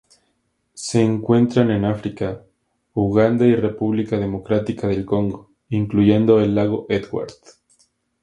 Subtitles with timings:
[0.73, 2.41] Se encuentran en África:
[2.95, 7.29] Uganda y República Democrática del Congo, incluyendo el lago Edward.